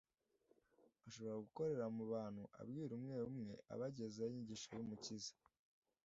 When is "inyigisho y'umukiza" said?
4.31-5.33